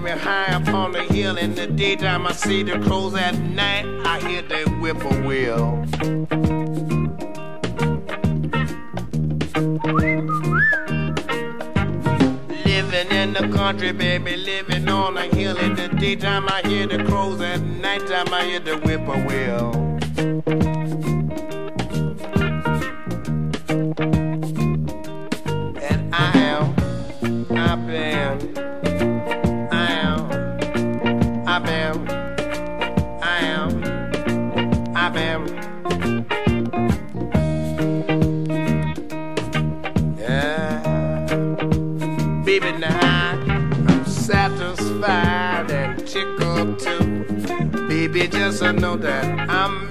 [0.00, 1.36] Country, high up on the hill.
[1.36, 3.14] In the daytime, I see the crows.
[3.14, 5.84] At night, I hear the whippoorwill.
[12.64, 15.56] Living in the country, baby, living on a hill.
[15.58, 17.40] In the daytime, I hear the crows.
[17.40, 19.91] At nighttime, I hear the whippoorwill.
[48.42, 49.48] Baby, just know that.
[49.48, 49.81] I'm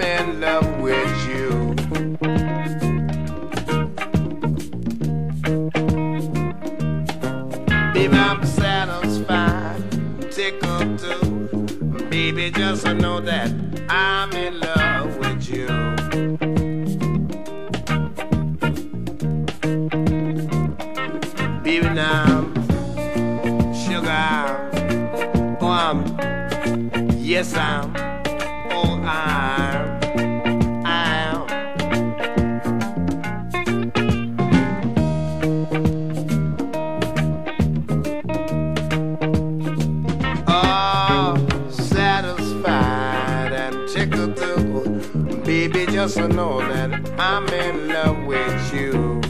[46.02, 49.22] just to know that I'm in love with you.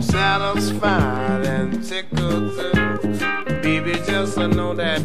[0.00, 2.56] Satisfied and tickled
[3.60, 5.02] baby, just to know that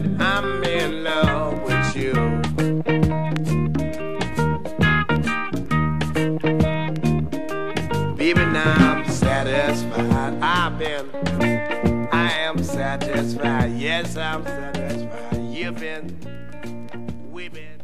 [12.89, 13.71] satisfied.
[13.73, 15.53] Yes, I'm satisfied.
[15.53, 17.79] You've been, we've been.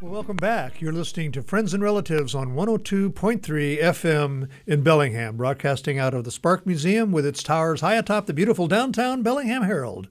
[0.00, 0.80] Well, welcome back.
[0.80, 6.30] You're listening to Friends and Relatives on 102.3 FM in Bellingham, broadcasting out of the
[6.30, 10.08] Spark Museum with its towers high atop the beautiful downtown Bellingham Herald.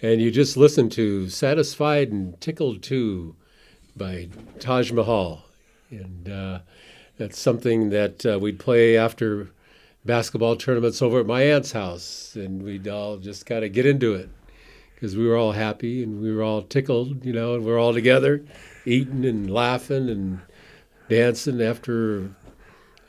[0.00, 3.34] And you just listened to Satisfied and Tickled Too
[3.96, 4.28] by
[4.60, 5.46] Taj Mahal.
[5.90, 6.60] And uh,
[7.18, 9.50] that's something that uh, we'd play after
[10.04, 12.36] basketball tournaments over at my aunt's house.
[12.36, 14.28] And we'd all just kind of get into it
[14.94, 17.94] because we were all happy and we were all tickled, you know, and we're all
[17.94, 18.44] together
[18.84, 20.40] eating and laughing and
[21.08, 22.30] dancing after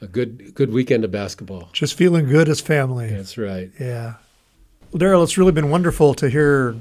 [0.02, 1.70] a good good weekend of basketball.
[1.74, 3.10] Just feeling good as family.
[3.10, 3.72] That's right.
[3.80, 4.16] Yeah.
[4.92, 6.76] Well, Daryl, it's really been wonderful to hear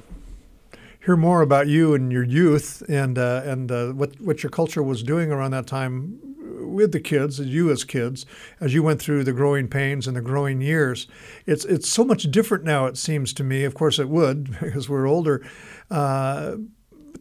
[1.05, 4.83] hear more about you and your youth and uh, and uh, what what your culture
[4.83, 6.19] was doing around that time
[6.61, 8.27] with the kids, as you as kids,
[8.61, 11.07] as you went through the growing pains and the growing years.
[11.47, 12.87] It's it's so much different now.
[12.87, 13.65] It seems to me.
[13.65, 15.45] Of course, it would because we're older.
[15.91, 16.57] Uh,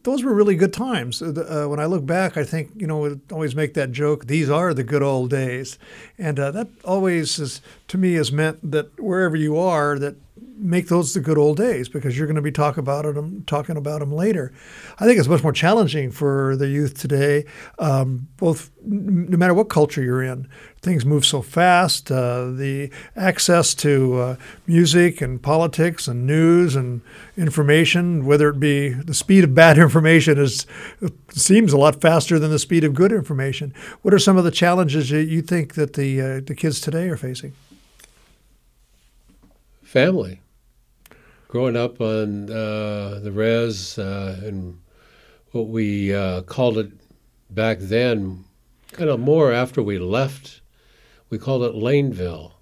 [0.02, 1.20] those were really good times.
[1.20, 4.26] Uh, when I look back, I think you know, I always make that joke.
[4.26, 5.78] These are the good old days,
[6.18, 10.16] and uh, that always is to me has meant that wherever you are, that
[10.60, 13.76] make those the good old days because you're going to be talk about them, talking
[13.76, 14.52] about them later.
[14.98, 17.46] I think it's much more challenging for the youth today,
[17.78, 20.48] um, both no matter what culture you're in.
[20.82, 22.10] Things move so fast.
[22.10, 24.36] Uh, the access to uh,
[24.66, 27.02] music and politics and news and
[27.36, 30.66] information, whether it be the speed of bad information, is
[31.30, 33.74] seems a lot faster than the speed of good information.
[34.02, 37.08] What are some of the challenges that you think that the uh, the kids today
[37.08, 37.54] are facing?
[39.90, 40.40] family.
[41.50, 44.78] Growing up on uh, the res uh, and
[45.50, 46.92] what we uh, called it
[47.50, 48.44] back then,
[48.92, 50.60] kind of more after we left,
[51.28, 52.52] we called it Laneville.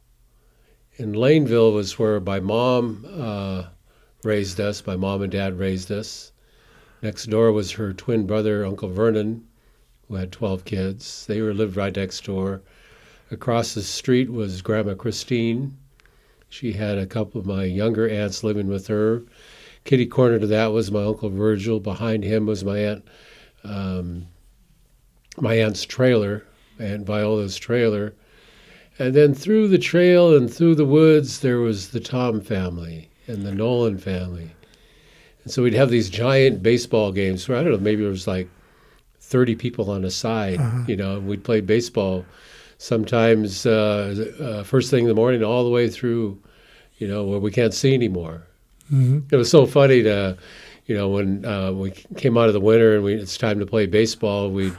[0.96, 3.04] And Laneville was where my mom
[4.24, 6.32] raised us, my mom and dad raised us.
[7.02, 9.46] Next door was her twin brother, Uncle Vernon,
[10.08, 11.26] who had 12 kids.
[11.26, 12.62] They were lived right next door.
[13.30, 15.76] Across the street was Grandma Christine,
[16.48, 19.22] she had a couple of my younger aunts living with her.
[19.84, 21.80] Kitty corner to that was my uncle Virgil.
[21.80, 23.04] Behind him was my aunt,
[23.64, 24.26] um,
[25.36, 26.44] my aunt's trailer,
[26.78, 28.14] Aunt Viola's trailer.
[28.98, 33.44] And then through the trail and through the woods, there was the Tom family and
[33.44, 34.50] the Nolan family.
[35.44, 38.26] And so we'd have these giant baseball games where I don't know, maybe there was
[38.26, 38.48] like
[39.20, 40.84] 30 people on a side, uh-huh.
[40.88, 42.24] you know, and we'd play baseball
[42.78, 46.40] sometimes uh, uh, first thing in the morning all the way through,
[46.98, 48.42] you know, where we can't see anymore.
[48.92, 49.18] Mm-hmm.
[49.30, 50.38] It was so funny to,
[50.86, 53.66] you know, when uh, we came out of the winter and we, it's time to
[53.66, 54.72] play baseball, we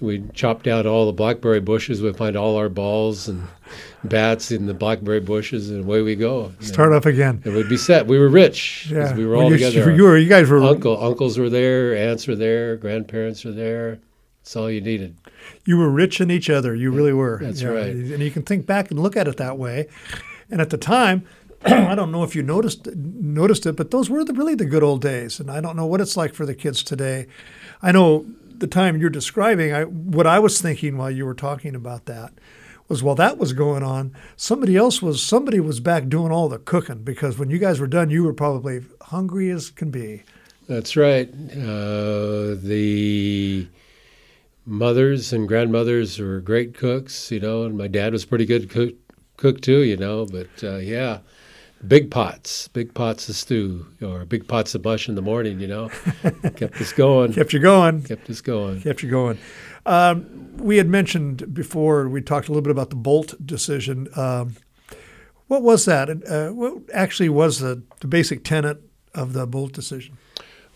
[0.00, 2.02] we'd chop down all the blackberry bushes.
[2.02, 3.42] We'd find all our balls and
[4.04, 6.52] bats in the blackberry bushes, and away we go.
[6.60, 7.40] Start off again.
[7.44, 8.06] And we'd be set.
[8.06, 8.88] We were rich.
[8.90, 9.14] Yeah.
[9.14, 9.94] We were all well, together.
[9.94, 13.98] You, were, you guys were uncle, uncles were there, aunts were there, grandparents were there.
[14.48, 15.14] That's all you needed.
[15.66, 16.74] You were rich in each other.
[16.74, 17.38] You really were.
[17.38, 17.68] That's yeah.
[17.68, 17.94] right.
[17.94, 19.88] And you can think back and look at it that way.
[20.50, 21.26] And at the time,
[21.66, 24.82] I don't know if you noticed noticed it, but those were the, really the good
[24.82, 25.38] old days.
[25.38, 27.26] And I don't know what it's like for the kids today.
[27.82, 28.24] I know
[28.56, 29.74] the time you're describing.
[29.74, 32.32] I, what I was thinking while you were talking about that
[32.88, 36.58] was while that was going on, somebody else was somebody was back doing all the
[36.58, 40.22] cooking because when you guys were done, you were probably hungry as can be.
[40.66, 41.28] That's right.
[41.52, 43.68] Uh, the
[44.68, 48.94] mothers and grandmothers were great cooks, you know, and my dad was pretty good cook,
[49.36, 50.26] cook too, you know.
[50.26, 51.20] But uh, yeah,
[51.86, 55.66] big pots, big pots of stew, or big pots of mush in the morning, you
[55.66, 55.88] know,
[56.56, 57.32] kept us going.
[57.32, 58.02] Kept you going.
[58.02, 58.82] Kept us going.
[58.82, 59.38] Kept you going.
[59.86, 62.08] Um, we had mentioned before.
[62.08, 64.08] We talked a little bit about the Boldt decision.
[64.16, 64.56] Um,
[65.46, 66.10] what was that?
[66.10, 68.82] Uh, what actually was the, the basic tenet
[69.14, 70.18] of the Boldt decision?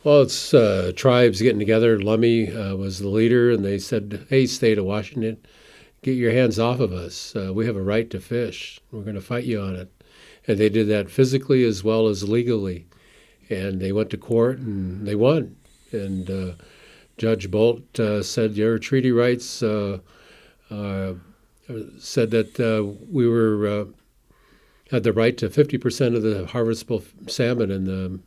[0.05, 1.97] Well, it's uh, tribes getting together.
[1.97, 5.37] Lummi uh, was the leader, and they said, "Hey, state of Washington,
[6.03, 7.37] get your hands off of us.
[7.37, 8.81] Uh, we have a right to fish.
[8.91, 9.93] We're going to fight you on it.
[10.49, 12.87] And they did that physically as well as legally.
[13.49, 15.55] And they went to court and they won.
[15.93, 16.55] And uh,
[17.17, 19.99] Judge Boldt uh, said your treaty rights uh,
[20.69, 23.87] said that we were
[24.91, 28.19] had the right to 50% of the harvestable salmon in the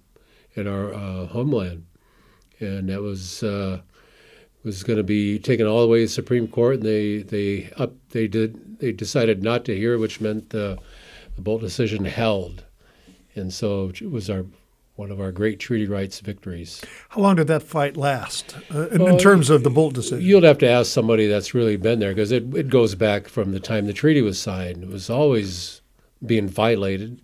[0.55, 1.85] in our homeland,
[2.59, 3.43] and that was
[4.65, 7.69] was going to be taken all the way to the Supreme Court, and they they
[7.77, 10.77] up they did they decided not to hear, which meant the,
[11.35, 12.65] the Boldt decision held,
[13.35, 14.45] and so it was our
[14.95, 16.81] one of our great treaty rights victories.
[17.09, 20.25] How long did that fight last, uh, in, well, in, terms of the Boldt decision?
[20.25, 23.51] You'll have to ask somebody that's really been there because it it goes back from
[23.51, 24.83] the time the treaty was signed.
[24.83, 25.81] It was always
[26.25, 27.21] being violated.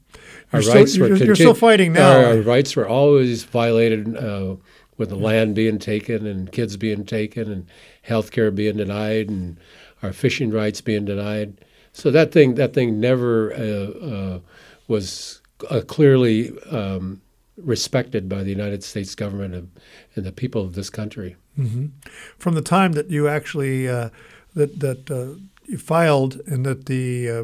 [0.53, 2.11] Our you're rights still, were you're, you're still fighting now.
[2.11, 4.15] Our, our, rights were always violated.
[4.17, 4.55] Uh,
[5.01, 7.65] with the land being taken and kids being taken and
[8.03, 9.57] health care being denied and
[10.03, 11.57] our fishing rights being denied.
[11.91, 14.39] So that thing that thing never uh, uh,
[14.87, 15.41] was
[15.71, 17.19] uh, clearly um,
[17.57, 19.71] respected by the United States government and,
[20.15, 21.35] and the people of this country.
[21.57, 21.87] Mm-hmm.
[22.37, 24.09] From the time that you actually uh,
[24.53, 27.43] that that uh, you filed and that the uh,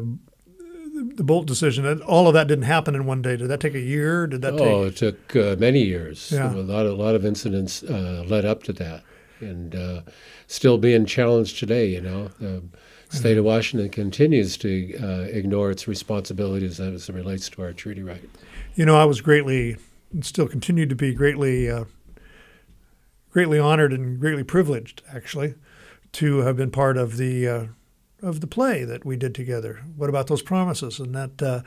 [1.14, 3.36] the Boldt decision, all of that didn't happen in one day.
[3.36, 4.26] Did that take a year?
[4.26, 4.52] Did that?
[4.52, 4.60] Take?
[4.60, 6.30] Oh, it took uh, many years.
[6.32, 6.52] Yeah.
[6.52, 9.02] A lot, of, a lot of incidents uh, led up to that,
[9.40, 10.02] and uh,
[10.46, 11.86] still being challenged today.
[11.86, 12.62] You know, the
[13.10, 18.02] state of Washington continues to uh, ignore its responsibilities as it relates to our treaty
[18.02, 18.28] right.
[18.74, 19.76] You know, I was greatly,
[20.12, 21.84] and still continue to be greatly, uh,
[23.30, 25.54] greatly honored and greatly privileged, actually,
[26.12, 27.64] to have been part of the uh,
[28.22, 29.80] of the play that we did together.
[29.96, 30.98] What about those promises?
[30.98, 31.62] And that uh,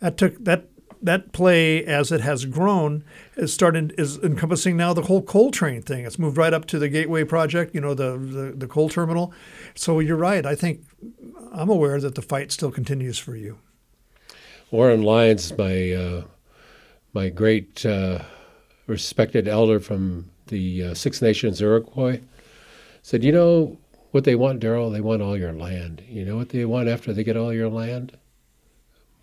[0.00, 0.66] that took that
[1.02, 3.04] that play as it has grown
[3.36, 6.04] is starting is encompassing now the whole coal train thing.
[6.04, 9.32] It's moved right up to the Gateway project, you know, the the, the coal terminal.
[9.74, 10.46] So you're right.
[10.46, 10.84] I think
[11.52, 13.58] I'm aware that the fight still continues for you.
[14.70, 16.22] Oren Lyons, my uh,
[17.12, 18.20] my great uh,
[18.86, 22.20] respected elder from the uh, Six Nations Iroquois,
[23.02, 23.76] said, you know,
[24.12, 26.02] what they want, Daryl, they want all your land.
[26.06, 28.16] You know what they want after they get all your land?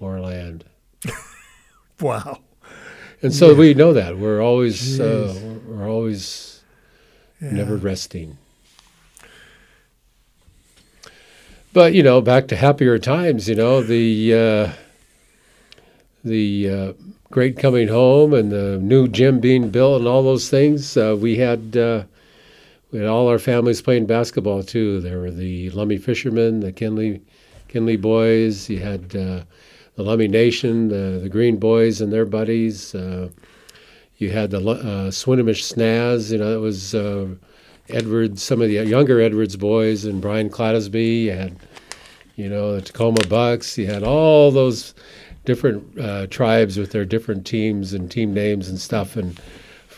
[0.02, 0.66] More land.
[2.02, 2.40] wow.
[3.22, 3.58] And so yeah.
[3.58, 6.64] we know that we're always uh, we're always
[7.42, 7.52] yeah.
[7.52, 8.38] never resting.
[11.72, 13.48] But you know, back to happier times.
[13.48, 14.72] You know the uh,
[16.24, 16.94] the uh,
[17.30, 20.98] great coming home and the new gym being built and all those things.
[20.98, 22.04] Uh, we had uh,
[22.92, 25.00] we had all our families playing basketball too.
[25.00, 27.22] There were the Lummi Fishermen, the Kinley
[27.68, 28.70] Kinley boys.
[28.70, 29.44] You had uh,
[29.96, 32.96] the Lummi Nation, the, the Green Boys and their buddies.
[32.96, 33.30] Uh,
[34.18, 36.32] you had the uh, Swinomish Snaz.
[36.32, 37.28] You know, it was uh,
[37.90, 41.24] Edwards, some of the younger Edwards boys, and Brian Clattersby.
[41.24, 41.56] You had,
[42.36, 43.78] you know, the Tacoma Bucks.
[43.78, 44.94] You had all those
[45.46, 49.16] different uh, tribes with their different teams and team names and stuff.
[49.16, 49.40] And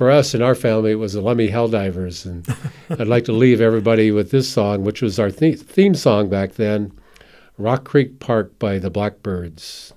[0.02, 2.26] for us in our family, it was the Lummi Helldivers.
[2.26, 2.43] And
[2.99, 6.91] I'd like to leave everybody with this song, which was our theme song back then
[7.60, 9.93] Rock Creek Park by the Blackbyrds.